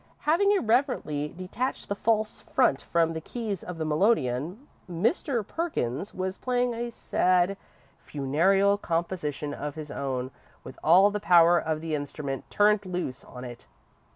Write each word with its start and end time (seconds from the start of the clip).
Having 0.21 0.51
irreverently 0.53 1.27
detached 1.27 1.87
the 1.87 1.93
false 1.93 2.41
front 2.41 2.81
from 2.81 3.13
the 3.13 3.21
keys 3.21 3.63
of 3.63 3.77
the 3.77 3.85
melodeon, 3.85 4.67
Mr. 4.89 5.45
Perkins 5.47 6.11
was 6.11 6.39
playing 6.39 6.73
a 6.73 6.89
sad, 6.89 7.55
funereal 7.99 8.79
composition 8.79 9.53
of 9.53 9.75
his 9.75 9.91
own, 9.91 10.31
with 10.63 10.79
all 10.83 11.11
the 11.11 11.19
power 11.19 11.59
of 11.59 11.81
the 11.81 11.93
instrument 11.93 12.49
turned 12.49 12.83
loose 12.83 13.23
on 13.23 13.43
it. 13.45 13.67